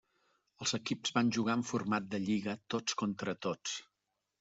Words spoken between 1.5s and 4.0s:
en format de lliga tots contra tots.